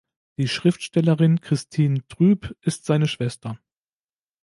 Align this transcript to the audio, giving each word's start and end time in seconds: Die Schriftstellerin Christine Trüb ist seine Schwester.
Die 0.39 0.47
Schriftstellerin 0.47 1.41
Christine 1.41 2.01
Trüb 2.07 2.57
ist 2.61 2.85
seine 2.85 3.07
Schwester. 3.07 3.59